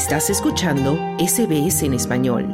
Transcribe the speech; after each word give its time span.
Estás 0.00 0.30
escuchando 0.30 0.98
SBS 1.18 1.82
en 1.82 1.92
español. 1.92 2.46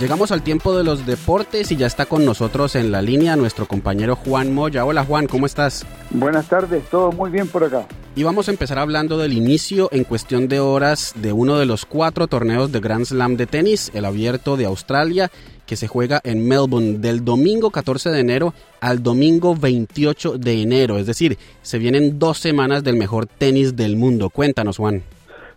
Llegamos 0.00 0.32
al 0.32 0.42
tiempo 0.42 0.76
de 0.76 0.82
los 0.82 1.06
deportes 1.06 1.70
y 1.70 1.76
ya 1.76 1.86
está 1.86 2.06
con 2.06 2.24
nosotros 2.24 2.74
en 2.74 2.90
la 2.90 3.02
línea 3.02 3.36
nuestro 3.36 3.68
compañero 3.68 4.16
Juan 4.16 4.52
Moya. 4.52 4.84
Hola 4.84 5.04
Juan, 5.04 5.28
¿cómo 5.28 5.46
estás? 5.46 5.86
Buenas 6.10 6.48
tardes, 6.48 6.82
todo 6.90 7.12
muy 7.12 7.30
bien 7.30 7.46
por 7.46 7.62
acá. 7.62 7.86
Y 8.16 8.24
vamos 8.24 8.48
a 8.48 8.50
empezar 8.50 8.80
hablando 8.80 9.16
del 9.16 9.32
inicio 9.32 9.88
en 9.92 10.02
cuestión 10.02 10.48
de 10.48 10.58
horas 10.58 11.12
de 11.14 11.32
uno 11.32 11.56
de 11.56 11.66
los 11.66 11.86
cuatro 11.86 12.26
torneos 12.26 12.72
de 12.72 12.80
Grand 12.80 13.04
Slam 13.04 13.36
de 13.36 13.46
tenis, 13.46 13.92
el 13.94 14.04
abierto 14.04 14.56
de 14.56 14.66
Australia, 14.66 15.30
que 15.68 15.76
se 15.76 15.86
juega 15.86 16.20
en 16.24 16.48
Melbourne 16.48 16.98
del 16.98 17.24
domingo 17.24 17.70
14 17.70 18.08
de 18.08 18.20
enero 18.20 18.54
al 18.80 19.02
domingo 19.02 19.54
28 19.54 20.38
de 20.38 20.62
enero. 20.62 20.96
Es 20.96 21.06
decir, 21.06 21.36
se 21.60 21.78
vienen 21.78 22.18
dos 22.18 22.38
semanas 22.38 22.82
del 22.82 22.96
mejor 22.96 23.26
tenis 23.26 23.76
del 23.76 23.94
mundo. 23.94 24.30
Cuéntanos, 24.30 24.78
Juan. 24.78 25.02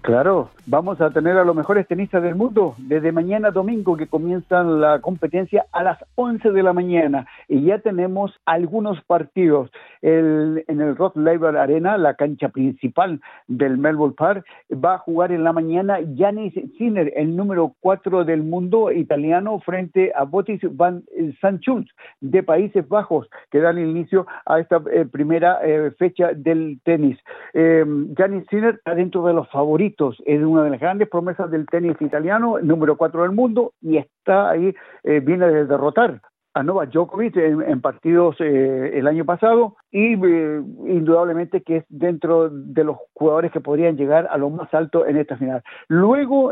Claro, 0.02 0.50
vamos 0.72 1.02
a 1.02 1.10
tener 1.10 1.38
a 1.38 1.44
los 1.44 1.54
mejores 1.54 1.86
tenistas 1.86 2.24
del 2.24 2.36
mundo 2.36 2.76
desde 2.78 3.12
mañana 3.12 3.52
domingo 3.52 3.98
que 3.98 4.08
comienzan 4.08 4.80
la 4.80 5.02
competencia 5.02 5.66
a 5.74 5.84
las 5.84 6.00
11 6.16 6.50
de 6.52 6.64
la 6.64 6.72
mañana 6.72 7.28
y 7.50 7.66
ya 7.66 7.80
tenemos 7.80 8.32
algunos 8.46 9.02
partidos 9.04 9.70
el, 10.02 10.64
en 10.70 10.80
el 10.80 10.96
Rod 10.96 11.18
Laver 11.18 11.58
Arena, 11.58 11.98
la 11.98 12.14
cancha 12.14 12.48
principal 12.48 13.20
del 13.50 13.78
Melbourne 13.78 14.16
Park, 14.18 14.46
va 14.74 14.94
a 14.94 14.98
jugar 15.00 15.34
en 15.34 15.44
la 15.44 15.52
mañana 15.52 16.00
Janis 16.18 16.54
Sinner, 16.78 17.12
el 17.18 17.36
número 17.36 17.76
4 17.82 18.24
del 18.24 18.42
mundo 18.42 18.94
italiano 18.94 19.60
frente 19.60 20.14
a 20.16 20.24
Botis 20.24 20.62
van 20.72 21.04
Sanchult 21.42 21.90
de 22.22 22.44
Países 22.44 22.88
Bajos 22.88 23.28
que 23.52 23.60
dan 23.60 23.78
inicio 23.78 24.26
a 24.46 24.62
esta 24.62 24.82
eh, 24.90 25.06
primera 25.06 25.60
eh, 25.64 25.92
fecha 26.00 26.32
del 26.34 26.80
tenis. 26.86 27.20
Eh, 27.54 27.86
Janis 28.18 28.46
Sinner 28.50 28.76
está 28.76 28.96
dentro 28.96 29.26
de 29.26 29.34
los 29.34 29.50
favoritos 29.50 30.16
es 30.26 30.42
una 30.42 30.61
de 30.64 30.72
las 30.72 30.80
grandes 30.80 31.10
promesas 31.10 31.50
del 31.52 31.66
tenis 31.66 31.96
italiano, 32.00 32.60
número 32.62 32.98
cuatro 32.98 33.24
del 33.24 33.32
mundo, 33.32 33.74
y 33.82 33.98
está 33.98 34.50
ahí, 34.50 34.74
eh, 35.04 35.20
viene 35.20 35.48
de 35.48 35.66
derrotar 35.66 36.22
a 36.54 36.64
Novak 36.64 36.92
Djokovic 36.92 37.38
en, 37.38 37.80
partidos 37.80 38.36
eh, 38.40 38.92
el 38.96 39.08
año 39.08 39.24
pasado 39.24 39.78
y 39.90 40.16
eh, 40.16 40.62
indudablemente 40.86 41.62
que 41.62 41.78
es 41.78 41.86
dentro 41.88 42.50
de 42.50 42.84
los 42.84 42.98
jugadores 43.14 43.54
que 43.54 43.62
podrían 43.62 43.96
llegar 43.96 44.28
a 44.30 44.38
lo 44.38 44.50
más 44.50 44.74
alto 44.74 45.08
en 45.08 45.16
esta 45.16 45.38
final. 45.38 45.64
Luego, 45.88 46.52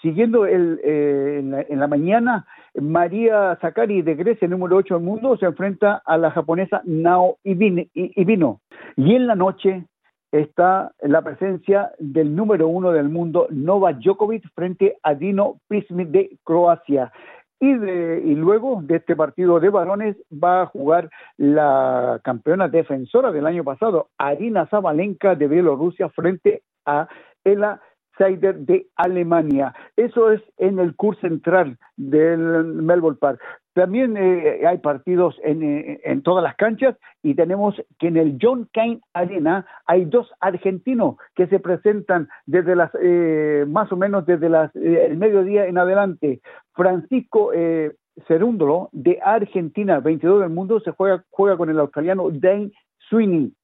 siguiendo 0.00 0.46
el, 0.46 0.78
en, 0.84 1.80
la, 1.80 1.88
mañana, 1.88 2.46
María 2.80 3.58
Zakari 3.60 4.02
de 4.02 4.14
Grecia, 4.14 4.46
número 4.46 4.76
8 4.76 4.94
del 4.94 5.02
mundo, 5.02 5.36
se 5.36 5.46
enfrenta 5.46 6.02
a 6.06 6.16
la 6.18 6.30
japonesa 6.30 6.80
Nao 6.84 7.38
Ibino. 7.42 8.60
Y 8.96 9.14
en 9.16 9.26
la 9.26 9.34
noche, 9.34 9.86
está 10.32 10.92
la 11.00 11.22
presencia 11.22 11.92
del 11.98 12.34
número 12.34 12.66
uno 12.66 12.90
del 12.90 13.08
mundo, 13.08 13.46
Novak 13.50 13.98
Djokovic, 13.98 14.42
frente 14.54 14.96
a 15.02 15.14
Dino 15.14 15.60
Pismic 15.68 16.08
de 16.08 16.38
Croacia. 16.42 17.12
Y, 17.60 17.74
de, 17.74 18.20
y 18.24 18.34
luego 18.34 18.80
de 18.82 18.96
este 18.96 19.14
partido 19.14 19.60
de 19.60 19.68
varones 19.68 20.16
va 20.32 20.62
a 20.62 20.66
jugar 20.66 21.10
la 21.36 22.20
campeona 22.24 22.66
defensora 22.66 23.30
del 23.30 23.46
año 23.46 23.62
pasado, 23.62 24.08
Arina 24.18 24.66
Zabalenka 24.66 25.36
de 25.36 25.46
Bielorrusia, 25.46 26.08
frente 26.08 26.62
a 26.84 27.06
Ela 27.44 27.80
Seider 28.18 28.58
de 28.58 28.86
Alemania. 28.96 29.74
Eso 29.96 30.30
es 30.30 30.42
en 30.58 30.78
el 30.78 30.94
curso 30.96 31.20
central 31.22 31.78
del 31.96 32.38
Melbourne 32.38 33.18
Park. 33.20 33.40
También 33.74 34.16
eh, 34.18 34.66
hay 34.66 34.78
partidos 34.78 35.38
eh, 35.42 36.00
en, 36.04 36.22
todas 36.22 36.44
las 36.44 36.56
canchas 36.56 36.94
y 37.22 37.34
tenemos 37.34 37.74
que 37.98 38.08
en 38.08 38.18
el 38.18 38.38
John 38.40 38.68
Cain 38.72 39.00
Arena 39.14 39.64
hay 39.86 40.04
dos 40.04 40.30
argentinos 40.40 41.16
que 41.34 41.46
se 41.46 41.58
presentan 41.58 42.28
desde 42.44 42.76
las 42.76 42.90
eh, 43.00 43.64
más 43.66 43.90
o 43.90 43.96
menos 43.96 44.26
desde 44.26 44.50
las 44.50 44.74
el 44.76 45.16
mediodía 45.16 45.66
en 45.66 45.78
adelante. 45.78 46.42
Francisco 46.74 47.52
eh, 47.54 47.92
Cerúndolo 48.28 48.90
de 48.92 49.18
Argentina, 49.24 50.00
22 50.00 50.42
del 50.42 50.50
mundo, 50.50 50.80
se 50.80 50.90
juega 50.90 51.24
juega 51.30 51.56
con 51.56 51.70
el 51.70 51.78
australiano 51.78 52.28
Dane 52.30 52.72
Sweeney. 53.08 53.54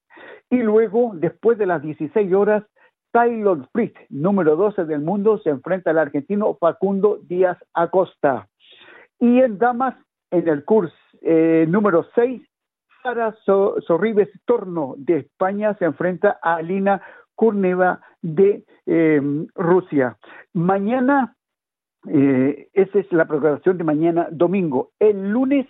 Y 0.49 0.57
luego, 0.63 1.13
después 1.15 1.59
de 1.59 1.67
las 1.67 1.83
16 1.83 2.33
horas, 2.33 2.65
Taylor 3.19 3.69
Fritz, 3.73 3.99
número 4.11 4.55
12 4.55 4.85
del 4.85 5.01
mundo, 5.01 5.39
se 5.39 5.51
enfrenta 5.51 5.91
al 5.91 5.99
argentino 5.99 6.55
Facundo 6.55 7.19
Díaz 7.25 7.59
Acosta. 7.75 8.47
Y 9.19 9.41
en 9.41 9.59
damas, 9.59 9.97
en 10.31 10.47
el 10.47 10.65
curso 10.65 10.95
eh, 11.23 11.67
número 11.69 12.07
6, 12.15 12.41
Sara 13.03 13.35
Sorribes 13.45 14.29
Torno 14.45 14.95
de 14.99 15.17
España 15.17 15.75
se 15.81 15.87
enfrenta 15.87 16.39
a 16.41 16.59
Alina 16.59 17.03
Kurneva 17.35 18.01
de 18.23 18.65
eh, 18.87 19.21
Rusia. 19.57 20.17
Mañana, 20.55 21.35
eh, 22.09 22.69
esa 22.73 23.01
es 23.01 23.13
la 23.13 23.25
programación 23.25 23.79
de 23.79 23.85
mañana 23.85 24.29
domingo. 24.31 24.93
El 25.01 25.31
lunes 25.31 25.67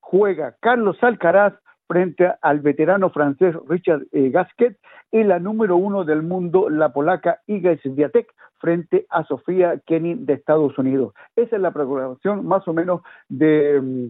juega 0.00 0.56
Carlos 0.60 0.98
Alcaraz 1.00 1.54
frente 1.86 2.32
al 2.42 2.60
veterano 2.60 3.10
francés 3.10 3.54
Richard 3.68 4.06
Gasquet 4.12 4.76
y 5.10 5.22
la 5.22 5.38
número 5.38 5.76
uno 5.76 6.04
del 6.04 6.22
mundo, 6.22 6.68
la 6.68 6.92
polaca 6.92 7.40
Iga 7.46 7.76
Swiatek, 7.78 8.32
frente 8.58 9.06
a 9.10 9.24
Sofía 9.24 9.80
Kenny 9.86 10.14
de 10.14 10.34
Estados 10.34 10.76
Unidos. 10.78 11.14
Esa 11.36 11.56
es 11.56 11.62
la 11.62 11.70
programación 11.70 12.46
más 12.46 12.66
o 12.66 12.72
menos 12.72 13.02
de, 13.28 13.80
mm, 13.80 14.06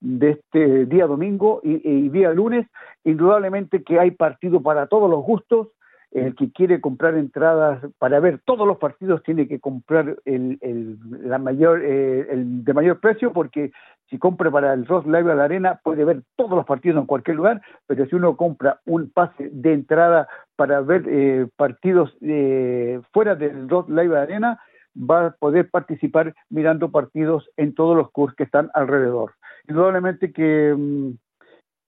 de 0.00 0.30
este 0.30 0.86
día 0.86 1.06
domingo 1.06 1.60
y, 1.62 1.80
y 1.88 2.08
día 2.08 2.32
lunes. 2.32 2.66
Indudablemente 3.04 3.82
que 3.82 3.98
hay 3.98 4.10
partido 4.10 4.62
para 4.62 4.86
todos 4.86 5.10
los 5.10 5.24
gustos 5.24 5.68
el 6.14 6.36
que 6.36 6.52
quiere 6.52 6.80
comprar 6.80 7.16
entradas 7.16 7.84
para 7.98 8.20
ver 8.20 8.40
todos 8.44 8.68
los 8.68 8.78
partidos 8.78 9.22
tiene 9.24 9.48
que 9.48 9.58
comprar 9.58 10.16
el, 10.24 10.58
el 10.60 10.96
la 11.28 11.38
mayor 11.38 11.82
eh, 11.84 12.28
el 12.30 12.64
de 12.64 12.72
mayor 12.72 13.00
precio 13.00 13.32
porque 13.32 13.72
si 14.14 14.18
compra 14.20 14.48
para 14.48 14.72
el 14.72 14.86
Ross 14.86 15.04
Live 15.06 15.32
a 15.32 15.34
la 15.34 15.42
Arena 15.42 15.80
puede 15.82 16.04
ver 16.04 16.22
todos 16.36 16.52
los 16.52 16.64
partidos 16.64 17.00
en 17.00 17.06
cualquier 17.06 17.36
lugar 17.36 17.60
pero 17.88 18.06
si 18.06 18.14
uno 18.14 18.36
compra 18.36 18.80
un 18.86 19.10
pase 19.10 19.50
de 19.50 19.72
entrada 19.72 20.28
para 20.54 20.80
ver 20.82 21.02
eh, 21.08 21.48
partidos 21.56 22.16
eh, 22.20 23.00
fuera 23.12 23.34
del 23.34 23.68
Ross 23.68 23.88
Live 23.88 24.14
a 24.14 24.18
la 24.18 24.22
Arena 24.22 24.60
va 24.96 25.26
a 25.26 25.30
poder 25.32 25.68
participar 25.68 26.32
mirando 26.48 26.92
partidos 26.92 27.50
en 27.56 27.74
todos 27.74 27.96
los 27.96 28.12
cursos 28.12 28.36
que 28.36 28.44
están 28.44 28.70
alrededor 28.74 29.32
indudablemente 29.66 30.32
que 30.32 30.72
mm, 30.78 31.10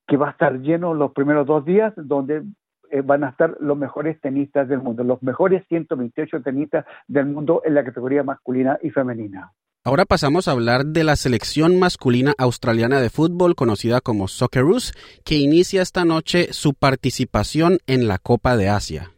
que 0.08 0.16
va 0.16 0.26
a 0.26 0.32
estar 0.32 0.60
lleno 0.60 0.94
los 0.94 1.12
primeros 1.12 1.46
dos 1.46 1.64
días 1.64 1.92
donde 1.94 2.42
eh, 2.90 3.02
van 3.02 3.22
a 3.22 3.28
estar 3.28 3.56
los 3.60 3.78
mejores 3.78 4.20
tenistas 4.20 4.68
del 4.68 4.80
mundo, 4.80 5.04
los 5.04 5.22
mejores 5.22 5.64
128 5.68 6.42
tenistas 6.42 6.86
del 7.06 7.26
mundo 7.26 7.62
en 7.64 7.74
la 7.74 7.84
categoría 7.84 8.24
masculina 8.24 8.78
y 8.82 8.90
femenina. 8.90 9.52
Ahora 9.86 10.04
pasamos 10.04 10.48
a 10.48 10.50
hablar 10.50 10.86
de 10.86 11.04
la 11.04 11.14
selección 11.14 11.78
masculina 11.78 12.32
australiana 12.38 13.00
de 13.00 13.08
fútbol 13.08 13.54
conocida 13.54 14.00
como 14.00 14.26
Socceroos, 14.26 14.92
que 15.24 15.36
inicia 15.36 15.80
esta 15.80 16.04
noche 16.04 16.52
su 16.52 16.74
participación 16.74 17.78
en 17.86 18.08
la 18.08 18.18
Copa 18.18 18.56
de 18.56 18.68
Asia. 18.68 19.12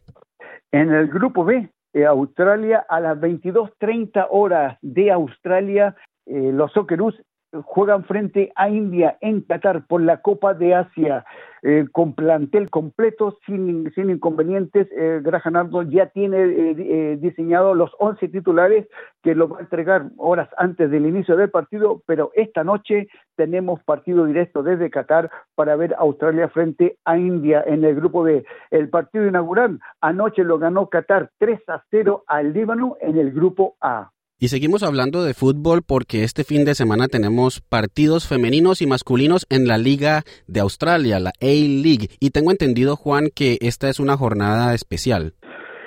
En 0.71 0.93
el 0.93 1.09
grupo 1.09 1.47
B, 1.47 1.71
eh, 1.95 2.05
Australia 2.05 2.85
a 2.87 3.01
las 3.01 3.19
22:30 3.19 4.27
horas 4.31 4.77
de 4.83 5.11
Australia, 5.11 5.97
eh, 6.27 6.51
los 6.53 6.71
Socceroos 6.73 7.15
juegan 7.65 8.05
frente 8.05 8.53
a 8.57 8.69
India 8.69 9.17
en 9.21 9.43
Qatar 9.43 9.87
por 9.87 10.03
la 10.03 10.21
Copa 10.21 10.55
de 10.55 10.75
Asia 10.75 11.25
eh, 11.63 11.87
con 11.91 12.15
plantel 12.15 12.71
completo 12.71 13.39
sin, 13.47 13.91
sin 13.95 14.11
inconvenientes. 14.11 14.87
Eh, 14.93 15.21
Graham 15.23 15.71
ya 15.91 16.07
tiene 16.07 16.37
eh, 16.39 16.77
eh, 16.79 17.19
diseñado 17.21 17.75
los 17.75 17.91
11 17.99 18.29
titulares 18.29 18.87
que 19.23 19.35
lo 19.35 19.49
va 19.49 19.59
a 19.59 19.63
entregar 19.63 20.11
horas 20.19 20.49
antes 20.57 20.91
del 20.91 21.07
inicio 21.07 21.37
del 21.37 21.51
partido, 21.51 22.03
pero 22.07 22.31
esta 22.35 22.65
noche 22.65 23.09
tenemos 23.37 23.83
partido 23.83 24.27
directo 24.27 24.63
desde 24.63 24.91
Qatar 24.91 25.31
para 25.55 25.77
ver 25.77 25.95
Australia 25.99 26.49
frente 26.49 26.99
a 27.05 27.17
India 27.17 27.65
en 27.67 27.85
el 27.85 27.95
grupo 27.95 28.23
B. 28.23 28.45
El 28.71 28.89
partido 28.89 29.27
inaugural 29.27 29.81
anoche 30.01 30.45
lo 30.45 30.59
ganó 30.59 30.89
Qatar 30.89 31.31
3 31.39 31.61
a 31.69 31.83
0 31.91 32.25
al 32.27 32.53
Líbano 32.53 32.97
en 33.01 33.19
el 33.19 33.33
grupo 33.33 33.77
A. 33.81 34.11
Y 34.41 34.49
seguimos 34.49 34.85
hablando 34.85 35.25
de 35.25 35.35
fútbol 35.35 35.83
porque 35.85 36.23
este 36.23 36.45
fin 36.45 36.65
de 36.65 36.77
semana 36.77 37.09
tenemos 37.09 37.61
partidos 37.61 38.29
femeninos 38.29 38.81
y 38.81 38.87
masculinos 38.87 39.45
en 39.51 39.67
la 39.67 39.79
Liga 39.79 40.23
de 40.47 40.61
Australia, 40.61 41.19
la 41.19 41.33
A-League. 41.41 42.11
Y 42.21 42.31
tengo 42.31 42.53
entendido, 42.53 42.95
Juan, 42.95 43.31
que 43.35 43.59
esta 43.61 43.89
es 43.89 43.99
una 43.99 44.17
jornada 44.17 44.75
especial. 44.75 45.35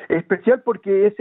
Especial 0.10 0.64
porque 0.64 1.08
es 1.08 1.14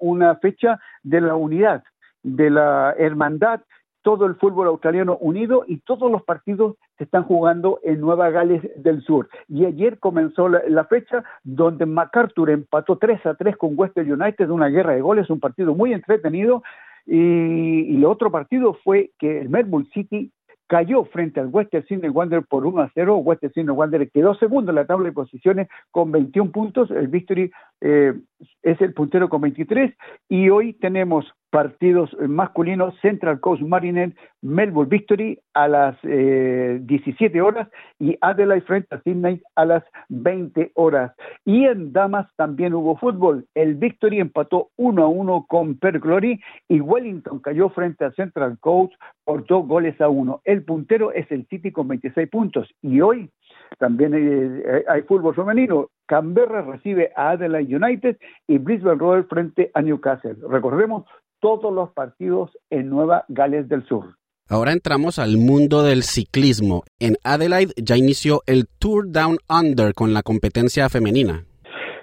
una 0.00 0.36
fecha 0.36 0.80
de 1.02 1.20
la 1.20 1.34
unidad, 1.34 1.84
de 2.22 2.48
la 2.48 2.94
hermandad 2.98 3.60
todo 4.02 4.26
el 4.26 4.36
fútbol 4.36 4.68
australiano 4.68 5.16
unido 5.20 5.64
y 5.66 5.78
todos 5.78 6.10
los 6.10 6.22
partidos 6.22 6.76
se 6.98 7.04
están 7.04 7.24
jugando 7.24 7.80
en 7.82 8.00
Nueva 8.00 8.30
Gales 8.30 8.62
del 8.76 9.02
Sur. 9.02 9.28
Y 9.48 9.64
ayer 9.64 9.98
comenzó 9.98 10.48
la, 10.48 10.84
fecha 10.84 11.24
donde 11.44 11.86
MacArthur 11.86 12.50
empató 12.50 12.98
3 12.98 13.24
a 13.26 13.34
3 13.34 13.56
con 13.56 13.72
Western 13.76 14.10
United, 14.10 14.50
una 14.50 14.68
guerra 14.68 14.94
de 14.94 15.00
goles, 15.00 15.30
un 15.30 15.40
partido 15.40 15.74
muy 15.74 15.92
entretenido. 15.92 16.62
Y, 17.06 17.96
el 17.96 18.04
otro 18.04 18.30
partido 18.30 18.74
fue 18.84 19.12
que 19.18 19.40
el 19.40 19.48
Melbourne 19.48 19.88
City 19.92 20.32
cayó 20.66 21.04
frente 21.04 21.40
al 21.40 21.48
Western 21.48 21.84
Sydney 21.86 22.10
Wanderers 22.10 22.46
por 22.46 22.64
1 22.64 22.82
a 22.82 22.90
0. 22.94 23.16
Western 23.18 23.52
Sydney 23.52 23.74
Wanderers 23.74 24.12
quedó 24.12 24.34
segundo 24.34 24.70
en 24.70 24.76
la 24.76 24.86
tabla 24.86 25.06
de 25.06 25.12
posiciones 25.12 25.68
con 25.90 26.12
21 26.12 26.52
puntos. 26.52 26.90
El 26.90 27.08
Victory 27.08 27.50
eh, 27.80 28.14
es 28.62 28.80
el 28.80 28.94
puntero 28.94 29.28
con 29.28 29.40
23. 29.40 29.94
Y 30.28 30.50
hoy 30.50 30.74
tenemos 30.74 31.26
partidos 31.50 32.16
masculinos, 32.20 32.94
Central 33.00 33.40
Coast 33.40 33.62
Mariner, 33.62 34.14
Melbourne 34.40 34.88
Victory 34.88 35.38
a 35.54 35.66
las 35.68 35.96
eh, 36.04 36.78
17 36.82 37.40
horas 37.40 37.68
y 37.98 38.16
Adelaide 38.20 38.64
frente 38.64 38.94
a 38.94 39.00
Sydney 39.02 39.42
a 39.56 39.64
las 39.64 39.84
20 40.08 40.70
horas. 40.74 41.12
Y 41.44 41.64
en 41.64 41.92
damas 41.92 42.28
también 42.36 42.72
hubo 42.74 42.96
fútbol. 42.96 43.46
El 43.54 43.74
Victory 43.74 44.20
empató 44.20 44.70
1 44.76 45.02
a 45.02 45.08
1 45.08 45.46
con 45.48 45.76
Per 45.76 45.98
Glory 45.98 46.40
y 46.68 46.80
Wellington 46.80 47.40
cayó 47.40 47.68
frente 47.70 48.04
a 48.04 48.12
Central 48.12 48.58
Coast 48.60 48.94
por 49.24 49.44
dos 49.46 49.66
goles 49.66 50.00
a 50.00 50.08
uno. 50.08 50.40
El 50.44 50.64
puntero 50.64 51.12
es 51.12 51.30
el 51.32 51.46
City 51.48 51.72
con 51.72 51.88
26 51.88 52.28
puntos 52.30 52.68
y 52.80 53.00
hoy 53.00 53.28
también 53.78 54.14
hay, 54.14 54.82
hay 54.88 55.02
fútbol 55.02 55.34
femenino. 55.34 55.88
Canberra 56.10 56.62
recibe 56.62 57.12
a 57.14 57.30
Adelaide 57.30 57.76
United 57.76 58.16
y 58.48 58.58
Brisbane 58.58 58.98
Royal 58.98 59.26
frente 59.28 59.70
a 59.74 59.80
Newcastle. 59.80 60.38
Recordemos 60.48 61.04
todos 61.38 61.72
los 61.72 61.90
partidos 61.90 62.50
en 62.68 62.90
Nueva 62.90 63.24
Gales 63.28 63.68
del 63.68 63.86
Sur. 63.86 64.16
Ahora 64.48 64.72
entramos 64.72 65.20
al 65.20 65.36
mundo 65.36 65.84
del 65.84 66.02
ciclismo. 66.02 66.82
En 66.98 67.14
Adelaide 67.22 67.72
ya 67.76 67.96
inició 67.96 68.40
el 68.46 68.66
Tour 68.80 69.12
Down 69.12 69.36
Under 69.48 69.94
con 69.94 70.12
la 70.12 70.22
competencia 70.22 70.88
femenina. 70.88 71.44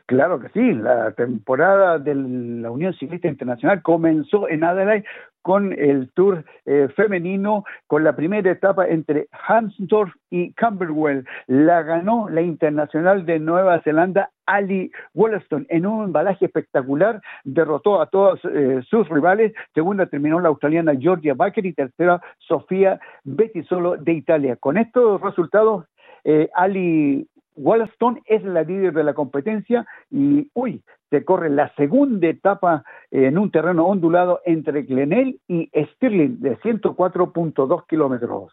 Claro 0.06 0.39
que 0.39 0.48
sí, 0.53 0.71
la 0.71 1.12
temporada 1.12 2.00
de 2.00 2.15
la 2.15 2.71
Unión 2.71 2.94
Ciclista 2.94 3.27
Internacional 3.27 3.81
comenzó 3.81 4.48
en 4.48 4.63
Adelaide 4.63 5.03
con 5.48 5.72
el 5.72 6.12
Tour 6.14 6.44
eh, 6.66 6.90
femenino, 6.94 7.64
con 7.88 8.04
la 8.04 8.18
primera 8.18 8.52
etapa 8.52 8.86
entre 8.86 9.30
Hansdorf 9.48 10.14
y 10.30 10.52
Camberwell. 10.52 11.26
La 11.48 11.84
ganó 11.84 12.28
la 12.28 12.42
internacional 12.42 13.26
de 13.26 13.40
Nueva 13.40 13.80
Zelanda, 13.80 14.30
Ali 14.46 14.92
Wollaston, 15.14 15.66
en 15.70 15.86
un 15.86 16.04
embalaje 16.04 16.48
espectacular, 16.48 17.22
derrotó 17.46 18.02
a 18.02 18.08
todos 18.08 18.42
eh, 18.44 18.82
sus 18.90 19.08
rivales. 19.08 19.54
Segunda 19.74 20.08
terminó 20.08 20.42
la 20.42 20.50
australiana 20.50 20.98
Georgia 21.00 21.34
Baker 21.34 21.66
y 21.66 21.72
tercera 21.72 22.22
Sofía 22.40 23.00
Bettisolo 23.24 23.96
de 23.96 24.12
Italia. 24.12 24.58
Con 24.58 24.78
estos 24.78 25.22
resultados, 25.22 25.86
eh, 26.26 26.50
Ali 26.56 27.26
Wollaston 27.57 28.21
es 28.25 28.44
la 28.44 28.63
líder 28.63 28.94
de 28.94 29.04
la 29.04 29.13
competencia 29.13 29.86
y, 30.09 30.50
uy, 30.54 30.81
se 31.09 31.24
corre 31.24 31.50
la 31.50 31.74
segunda 31.75 32.27
etapa 32.27 32.83
en 33.12 33.38
un 33.38 33.51
terreno 33.51 33.86
ondulado 33.86 34.42
entre 34.45 34.83
Glenelg 34.83 35.38
y 35.48 35.69
Stirling 35.94 36.39
de 36.42 36.57
104.2 36.59 37.86
kilómetros. 37.88 38.51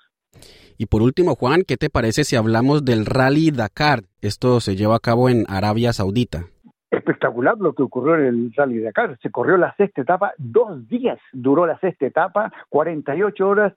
Y 0.76 0.86
por 0.86 1.02
último, 1.02 1.36
Juan, 1.36 1.62
¿qué 1.66 1.76
te 1.76 1.90
parece 1.90 2.24
si 2.24 2.36
hablamos 2.36 2.84
del 2.84 3.06
Rally 3.06 3.50
Dakar? 3.50 4.04
Esto 4.20 4.60
se 4.60 4.76
lleva 4.76 4.96
a 4.96 5.00
cabo 5.00 5.28
en 5.28 5.44
Arabia 5.48 5.92
Saudita. 5.92 6.46
Espectacular 6.90 7.56
lo 7.58 7.74
que 7.74 7.82
ocurrió 7.82 8.16
en 8.16 8.24
el 8.26 8.52
Rally 8.56 8.80
Dakar. 8.80 9.18
Se 9.20 9.30
corrió 9.30 9.56
la 9.56 9.74
sexta 9.76 10.02
etapa, 10.02 10.32
dos 10.38 10.88
días 10.88 11.18
duró 11.32 11.66
la 11.66 11.78
sexta 11.78 12.06
etapa, 12.06 12.52
48 12.70 13.48
horas, 13.48 13.72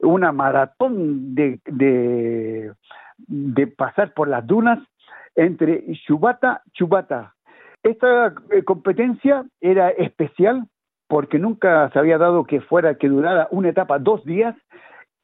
una 0.00 0.32
maratón 0.32 1.34
de, 1.34 1.60
de, 1.66 2.71
de 3.32 3.66
pasar 3.66 4.12
por 4.12 4.28
las 4.28 4.46
dunas 4.46 4.78
entre 5.34 5.84
Chubata, 6.06 6.62
Chubata, 6.74 7.34
esta 7.82 8.34
eh, 8.50 8.62
competencia 8.62 9.46
era 9.60 9.88
especial 9.88 10.66
porque 11.08 11.38
nunca 11.38 11.90
se 11.92 11.98
había 11.98 12.18
dado 12.18 12.44
que 12.44 12.60
fuera 12.60 12.96
que 12.96 13.08
durara 13.08 13.48
una 13.50 13.70
etapa 13.70 13.98
dos 13.98 14.22
días 14.24 14.54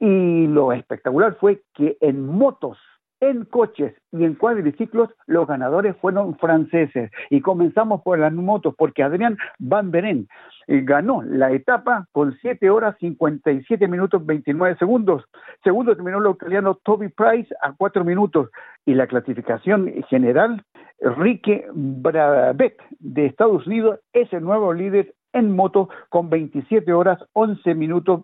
y 0.00 0.46
lo 0.46 0.72
espectacular 0.72 1.36
fue 1.38 1.62
que 1.74 1.98
en 2.00 2.24
motos, 2.24 2.78
en 3.20 3.44
coches 3.44 3.94
y 4.12 4.24
en 4.24 4.34
cuadriciclos 4.34 5.10
los 5.26 5.46
ganadores 5.46 5.96
fueron 5.96 6.36
franceses 6.38 7.10
y 7.30 7.40
comenzamos 7.40 8.02
por 8.02 8.18
las 8.18 8.32
motos 8.32 8.74
porque 8.76 9.02
Adrián 9.02 9.36
Van 9.58 9.90
Beren 9.90 10.28
eh, 10.66 10.82
ganó 10.82 11.22
la 11.22 11.50
etapa 11.52 12.06
con 12.12 12.36
7 12.40 12.70
horas 12.70 12.96
57 13.00 13.88
minutos 13.88 14.24
29 14.24 14.76
segundos. 14.78 15.24
Segundo 15.64 15.94
terminó 15.94 16.18
el 16.18 16.26
australiano 16.26 16.78
Toby 16.84 17.08
Price 17.08 17.54
a 17.60 17.72
4 17.72 18.04
minutos 18.04 18.50
y 18.86 18.94
la 18.94 19.06
clasificación 19.06 19.92
general 20.08 20.64
Rique 21.00 21.66
Brabeck 21.72 22.82
de 22.98 23.26
Estados 23.26 23.66
Unidos 23.66 24.00
es 24.12 24.32
el 24.32 24.42
nuevo 24.42 24.72
líder 24.72 25.14
en 25.32 25.54
moto 25.54 25.88
con 26.08 26.30
27 26.30 26.92
horas 26.92 27.18
11 27.32 27.74
minutos 27.74 28.22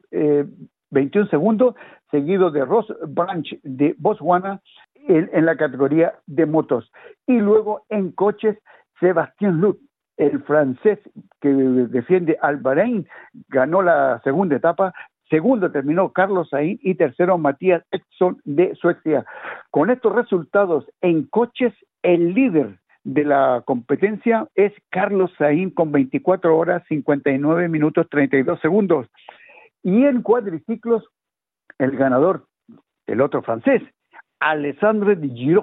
21 0.95 1.27
eh, 1.27 1.29
segundos, 1.31 1.75
seguido 2.11 2.51
de 2.51 2.65
Ross 2.65 2.93
Branch 3.09 3.59
de 3.63 3.95
Botswana 3.99 4.61
en, 5.09 5.45
la 5.45 5.57
categoría 5.57 6.15
de 6.27 6.47
motos. 6.47 6.91
Y 7.27 7.39
luego 7.39 7.85
en 7.91 8.13
coches, 8.13 8.57
Sebastián 9.01 9.61
Lut, 9.61 9.79
el 10.17 10.43
francés 10.45 10.99
que 11.41 11.49
defiende 11.49 12.39
al 12.41 12.59
Bahrein, 12.59 13.07
ganó 13.49 13.83
la 13.83 14.21
segunda 14.25 14.57
etapa. 14.57 14.95
Segundo 15.29 15.71
terminó 15.73 16.13
Carlos 16.13 16.49
Sainz 16.51 16.81
y 16.83 16.95
tercero 16.95 17.37
Matías 17.39 17.83
Edson 17.91 18.41
de 18.45 18.75
Suecia. 18.77 19.25
Con 19.71 19.91
estos 19.91 20.15
resultados 20.15 20.87
en 21.01 21.25
coches 21.25 21.75
el 22.03 22.35
líder 22.35 22.79
de 23.03 23.25
la 23.25 23.63
competencia 23.67 24.47
es 24.55 24.73
Carlos 24.91 25.31
Saín 25.37 25.71
con 25.71 25.93
24 25.93 26.57
horas 26.57 26.83
59 26.89 27.69
minutos 27.69 28.07
32 28.11 28.61
segundos. 28.61 29.07
Y 29.85 30.05
en 30.05 30.23
cuadriciclos, 30.23 31.05
el 31.79 31.97
ganador, 31.97 32.47
el 33.07 33.21
otro 33.21 33.43
francés, 33.43 33.83
Alessandre 34.41 35.15
Di 35.15 35.57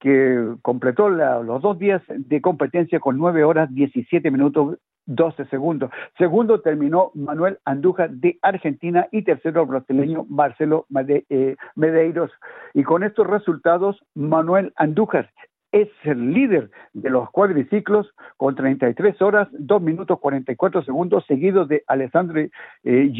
que 0.00 0.54
completó 0.62 1.10
los 1.10 1.60
dos 1.60 1.78
días 1.78 2.02
de 2.08 2.40
competencia 2.40 3.00
con 3.00 3.18
9 3.18 3.44
horas 3.44 3.72
17 3.72 4.30
minutos 4.30 4.78
12 5.06 5.44
segundos. 5.46 5.90
Segundo 6.16 6.60
terminó 6.60 7.10
Manuel 7.14 7.58
Andújar 7.64 8.10
de 8.10 8.38
Argentina 8.42 9.08
y 9.12 9.22
tercero 9.22 9.66
brasileño 9.66 10.24
Marcelo 10.28 10.86
eh, 11.06 11.56
Medeiros. 11.74 12.30
Y 12.74 12.82
con 12.82 13.02
estos 13.02 13.26
resultados, 13.26 14.02
Manuel 14.14 14.72
Andújar 14.76 15.30
es 15.72 15.88
el 16.04 16.32
líder 16.32 16.70
de 16.92 17.10
los 17.10 17.30
cuadriciclos 17.30 18.12
con 18.36 18.54
33 18.54 19.20
horas, 19.22 19.48
2 19.52 19.82
minutos 19.82 20.18
44 20.18 20.82
segundos, 20.82 21.24
seguido 21.26 21.66
de 21.66 21.84
Alessandro 21.86 22.40
eh, 22.40 23.10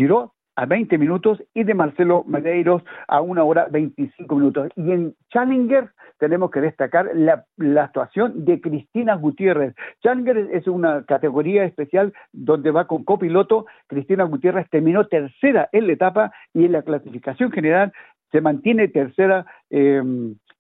a 0.60 0.66
20 0.66 0.98
minutos 0.98 1.42
y 1.54 1.64
de 1.64 1.72
Marcelo 1.72 2.22
Medeiros 2.26 2.82
a 3.08 3.22
1 3.22 3.46
hora 3.46 3.68
25 3.70 4.36
minutos. 4.36 4.68
Y 4.76 4.92
en 4.92 5.14
Challenger 5.32 5.88
tenemos 6.18 6.50
que 6.50 6.60
destacar 6.60 7.10
la, 7.14 7.46
la, 7.56 7.84
actuación 7.84 8.44
de 8.44 8.60
Cristina 8.60 9.14
Gutiérrez. 9.14 9.74
Challenger 10.02 10.36
es 10.52 10.66
una 10.66 11.04
categoría 11.04 11.64
especial 11.64 12.12
donde 12.32 12.72
va 12.72 12.86
con 12.86 13.04
copiloto. 13.04 13.64
Cristina 13.86 14.24
Gutiérrez 14.24 14.68
terminó 14.68 15.06
tercera 15.06 15.70
en 15.72 15.86
la 15.86 15.94
etapa 15.94 16.32
y 16.52 16.66
en 16.66 16.72
la 16.72 16.82
clasificación 16.82 17.50
general 17.52 17.94
se 18.30 18.42
mantiene 18.42 18.88
tercera 18.88 19.46
eh, 19.70 20.02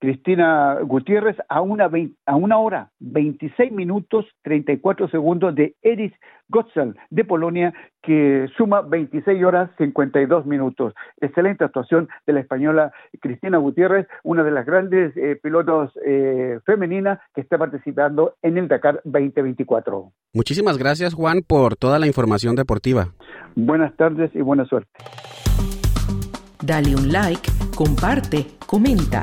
Cristina 0.00 0.78
Gutiérrez 0.82 1.36
a 1.48 1.60
una, 1.60 1.90
a 2.26 2.36
una 2.36 2.58
hora, 2.58 2.90
26 3.00 3.70
minutos, 3.70 4.24
34 4.42 5.08
segundos 5.08 5.54
de 5.54 5.76
Eris 5.82 6.12
Gotzel 6.48 6.96
de 7.10 7.24
Polonia, 7.24 7.72
que 8.02 8.48
suma 8.56 8.80
26 8.80 9.44
horas, 9.44 9.70
52 9.76 10.46
minutos. 10.46 10.94
Excelente 11.20 11.64
actuación 11.64 12.08
de 12.26 12.32
la 12.32 12.40
española 12.40 12.92
Cristina 13.20 13.58
Gutiérrez, 13.58 14.06
una 14.24 14.42
de 14.42 14.50
las 14.50 14.64
grandes 14.64 15.14
eh, 15.16 15.38
pilotos 15.40 15.92
eh, 16.04 16.58
femeninas 16.64 17.20
que 17.34 17.42
está 17.42 17.58
participando 17.58 18.34
en 18.42 18.56
el 18.56 18.68
Dakar 18.68 19.02
2024. 19.04 20.12
Muchísimas 20.32 20.78
gracias, 20.78 21.12
Juan, 21.12 21.42
por 21.46 21.76
toda 21.76 21.98
la 21.98 22.06
información 22.06 22.56
deportiva. 22.56 23.08
Buenas 23.54 23.94
tardes 23.96 24.30
y 24.34 24.40
buena 24.40 24.64
suerte. 24.64 24.90
Dale 26.62 26.94
un 26.94 27.12
like, 27.12 27.50
comparte, 27.76 28.46
comenta. 28.66 29.22